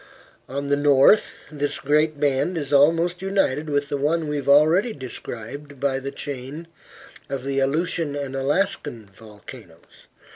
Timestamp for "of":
7.29-7.43